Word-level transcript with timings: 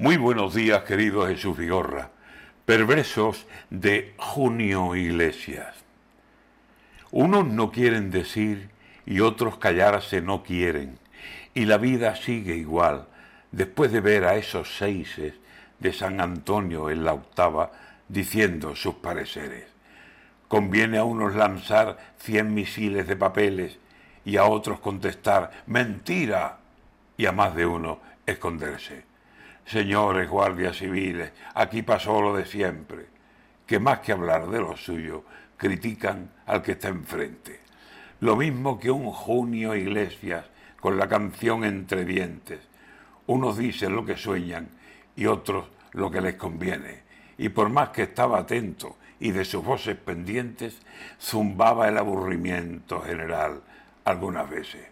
Muy 0.00 0.16
buenos 0.16 0.54
días, 0.54 0.84
querido 0.84 1.26
Jesús 1.26 1.58
Vigorra. 1.58 2.08
Perversos 2.64 3.46
de 3.68 4.14
Junio 4.16 4.96
Iglesias. 4.96 5.76
Unos 7.10 7.46
no 7.46 7.70
quieren 7.70 8.10
decir 8.10 8.70
y 9.04 9.20
otros 9.20 9.58
callarse 9.58 10.22
no 10.22 10.42
quieren. 10.42 10.98
Y 11.52 11.66
la 11.66 11.76
vida 11.76 12.16
sigue 12.16 12.56
igual, 12.56 13.08
después 13.52 13.92
de 13.92 14.00
ver 14.00 14.24
a 14.24 14.36
esos 14.36 14.74
seises 14.78 15.34
de 15.80 15.92
San 15.92 16.22
Antonio 16.22 16.88
en 16.88 17.04
la 17.04 17.12
octava 17.12 17.70
diciendo 18.08 18.74
sus 18.76 18.94
pareceres. 18.94 19.66
Conviene 20.48 20.96
a 20.96 21.04
unos 21.04 21.34
lanzar 21.34 22.14
cien 22.16 22.54
misiles 22.54 23.06
de 23.06 23.16
papeles 23.16 23.78
y 24.24 24.38
a 24.38 24.44
otros 24.44 24.80
contestar 24.80 25.50
mentira 25.66 26.56
y 27.18 27.26
a 27.26 27.32
más 27.32 27.54
de 27.54 27.66
uno 27.66 28.00
esconderse. 28.24 29.09
Señores 29.70 30.28
guardias 30.28 30.78
civiles, 30.78 31.30
aquí 31.54 31.82
pasó 31.82 32.20
lo 32.20 32.34
de 32.34 32.44
siempre, 32.44 33.06
que 33.68 33.78
más 33.78 34.00
que 34.00 34.10
hablar 34.10 34.48
de 34.48 34.58
lo 34.58 34.76
suyo, 34.76 35.22
critican 35.56 36.28
al 36.46 36.60
que 36.60 36.72
está 36.72 36.88
enfrente. 36.88 37.60
Lo 38.18 38.34
mismo 38.34 38.80
que 38.80 38.90
un 38.90 39.12
junio 39.12 39.76
Iglesias 39.76 40.44
con 40.80 40.98
la 40.98 41.08
canción 41.08 41.62
entre 41.62 42.04
dientes. 42.04 42.58
Unos 43.28 43.58
dicen 43.58 43.94
lo 43.94 44.04
que 44.04 44.16
sueñan 44.16 44.70
y 45.14 45.26
otros 45.26 45.66
lo 45.92 46.10
que 46.10 46.20
les 46.20 46.34
conviene. 46.34 47.02
Y 47.38 47.50
por 47.50 47.68
más 47.68 47.90
que 47.90 48.02
estaba 48.02 48.40
atento 48.40 48.96
y 49.20 49.30
de 49.30 49.44
sus 49.44 49.62
voces 49.62 49.94
pendientes, 49.94 50.80
zumbaba 51.20 51.88
el 51.88 51.96
aburrimiento 51.96 53.02
general 53.02 53.62
algunas 54.04 54.50
veces. 54.50 54.84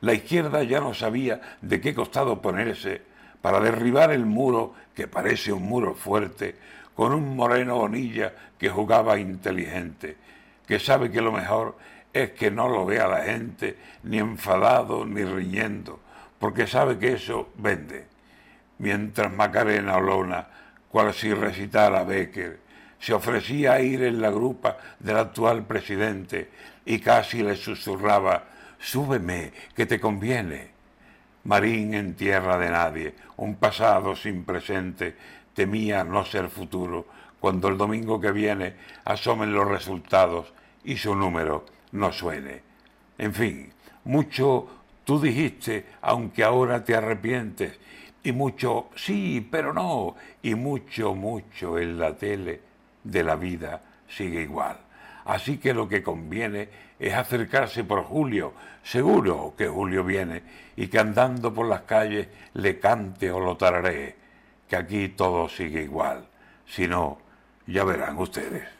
La 0.00 0.14
izquierda 0.14 0.62
ya 0.62 0.80
no 0.80 0.94
sabía 0.94 1.58
de 1.60 1.82
qué 1.82 1.94
costado 1.94 2.40
ponerse 2.40 3.02
para 3.40 3.60
derribar 3.60 4.10
el 4.10 4.26
muro, 4.26 4.74
que 4.94 5.06
parece 5.06 5.52
un 5.52 5.62
muro 5.62 5.94
fuerte, 5.94 6.56
con 6.94 7.12
un 7.12 7.36
moreno 7.36 7.76
bonilla 7.76 8.32
que 8.58 8.68
jugaba 8.68 9.18
inteligente, 9.18 10.16
que 10.66 10.80
sabe 10.80 11.10
que 11.10 11.20
lo 11.20 11.32
mejor 11.32 11.76
es 12.12 12.32
que 12.32 12.50
no 12.50 12.68
lo 12.68 12.84
vea 12.84 13.06
la 13.06 13.22
gente 13.22 13.76
ni 14.02 14.18
enfadado 14.18 15.06
ni 15.06 15.22
riñendo, 15.24 16.00
porque 16.38 16.66
sabe 16.66 16.98
que 16.98 17.12
eso 17.12 17.50
vende. 17.56 18.06
Mientras 18.78 19.32
Macarena 19.32 19.96
Olona, 19.96 20.48
cual 20.90 21.14
si 21.14 21.32
recitara 21.32 22.04
Becker, 22.04 22.58
se 22.98 23.14
ofrecía 23.14 23.74
a 23.74 23.80
ir 23.80 24.02
en 24.02 24.20
la 24.20 24.30
grupa 24.30 24.78
del 24.98 25.18
actual 25.18 25.64
presidente 25.64 26.50
y 26.84 26.98
casi 26.98 27.42
le 27.42 27.54
susurraba, 27.54 28.44
súbeme, 28.78 29.52
que 29.74 29.86
te 29.86 30.00
conviene 30.00 30.77
marín 31.48 31.94
en 31.94 32.14
tierra 32.14 32.58
de 32.58 32.68
nadie, 32.68 33.14
un 33.38 33.56
pasado 33.56 34.14
sin 34.14 34.44
presente, 34.44 35.16
temía 35.54 36.04
no 36.04 36.26
ser 36.26 36.50
futuro, 36.50 37.06
cuando 37.40 37.68
el 37.68 37.78
domingo 37.78 38.20
que 38.20 38.32
viene 38.32 38.74
asomen 39.06 39.54
los 39.54 39.66
resultados 39.66 40.52
y 40.84 40.98
su 40.98 41.14
número 41.14 41.64
no 41.92 42.12
suene. 42.12 42.60
En 43.16 43.32
fin, 43.32 43.72
mucho 44.04 44.68
tú 45.04 45.18
dijiste, 45.18 45.86
aunque 46.02 46.44
ahora 46.44 46.84
te 46.84 46.94
arrepientes, 46.94 47.78
y 48.22 48.32
mucho 48.32 48.90
sí, 48.94 49.48
pero 49.50 49.72
no, 49.72 50.16
y 50.42 50.54
mucho, 50.54 51.14
mucho 51.14 51.78
en 51.78 51.98
la 51.98 52.14
tele 52.14 52.60
de 53.02 53.24
la 53.24 53.36
vida 53.36 53.80
sigue 54.06 54.42
igual. 54.42 54.76
Así 55.28 55.58
que 55.58 55.74
lo 55.74 55.86
que 55.86 56.02
conviene 56.02 56.70
es 56.98 57.12
acercarse 57.12 57.84
por 57.84 58.02
Julio, 58.02 58.54
seguro 58.82 59.52
que 59.58 59.68
Julio 59.68 60.02
viene, 60.02 60.42
y 60.74 60.88
que 60.88 60.98
andando 60.98 61.52
por 61.52 61.68
las 61.68 61.82
calles 61.82 62.28
le 62.54 62.80
cante 62.80 63.30
o 63.30 63.38
lo 63.38 63.54
tararé, 63.54 64.16
que 64.66 64.76
aquí 64.76 65.08
todo 65.08 65.46
sigue 65.50 65.82
igual. 65.82 66.26
Si 66.64 66.88
no, 66.88 67.18
ya 67.66 67.84
verán 67.84 68.16
ustedes. 68.16 68.77